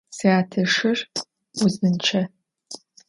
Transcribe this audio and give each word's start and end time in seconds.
Syateşır 0.17 0.99
vuzınççe. 1.57 2.21